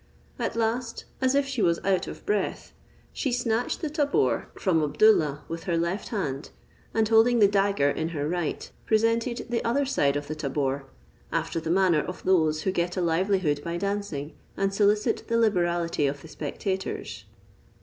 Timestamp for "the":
3.81-3.89, 7.37-7.47, 9.49-9.63, 10.27-10.33, 11.59-11.69, 15.27-15.37, 16.23-16.27